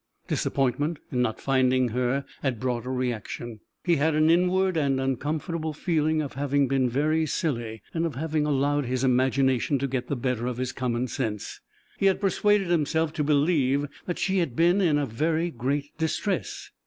[0.27, 3.59] Disappointment in not finding her had brought a reaction.
[3.83, 8.47] He had an inward and uncomfortable feeling of having been very silly, and of having
[8.47, 11.59] allowed his imagination to get the better of his common sense.
[11.99, 16.71] He had persuaded himself to believe that she had been in very great distress.